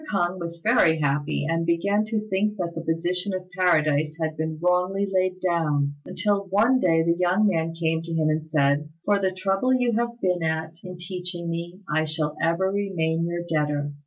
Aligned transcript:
K'ung 0.11 0.39
was 0.39 0.61
very 0.63 0.97
happy, 0.97 1.45
and 1.47 1.63
began 1.63 2.05
to 2.05 2.27
think 2.27 2.57
that 2.57 2.73
the 2.73 2.81
position 2.81 3.35
of 3.35 3.51
Paradise 3.51 4.17
had 4.19 4.35
been 4.35 4.57
wrongly 4.59 5.05
laid 5.07 5.39
down, 5.41 5.93
until 6.07 6.45
one 6.49 6.79
day 6.79 7.03
the 7.03 7.15
young 7.19 7.45
man 7.47 7.75
came 7.75 8.01
to 8.01 8.11
him 8.13 8.27
and 8.27 8.43
said, 8.43 8.89
"For 9.05 9.19
the 9.19 9.31
trouble 9.31 9.75
you 9.75 9.91
have 9.91 10.19
been 10.19 10.41
at 10.41 10.73
in 10.83 10.97
teaching 10.97 11.51
me, 11.51 11.81
I 11.87 12.05
shall 12.05 12.35
ever 12.41 12.71
remain 12.71 13.27
your 13.27 13.43
debtor. 13.47 13.93